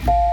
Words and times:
you 0.00 0.31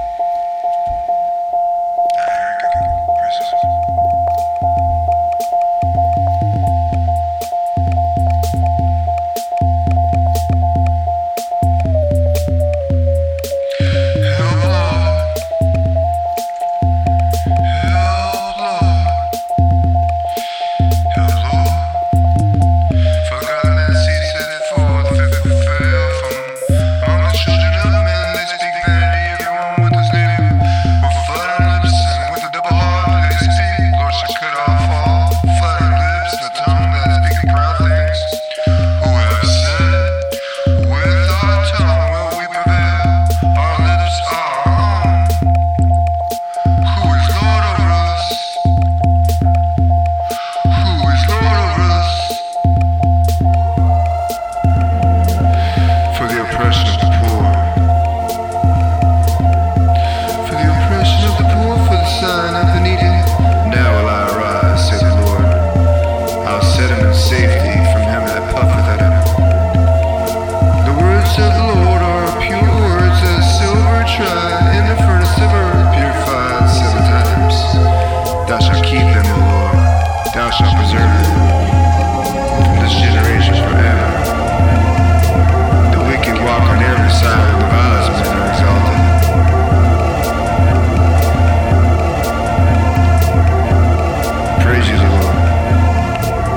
Thou 80.31 80.49
shalt 80.51 80.75
preserve 80.75 81.01
it 81.01 81.25
from 82.63 82.77
this 82.79 82.93
generation 82.93 83.55
forever. 83.55 84.09
The 85.91 85.99
wicked 86.05 86.37
walk 86.45 86.63
on 86.69 86.83
every 86.83 87.09
side 87.09 87.49
of 87.49 87.59
the 87.59 87.65
violence 87.65 88.09
men 88.13 88.37
are 88.37 88.49
exalted. 88.51 88.99
Praise 94.63 94.87
you, 94.87 94.97
Lord. 94.97 95.35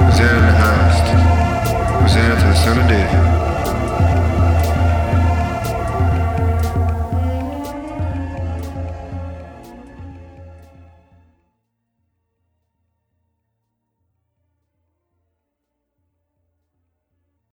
Hosanna 0.04 0.38
in 0.38 0.44
the 0.46 0.52
highest. 0.52 1.06
Hosanna 2.02 2.34
to 2.40 2.46
the 2.46 2.54
Son 2.54 2.78
of 2.78 2.86
David. 2.88 3.31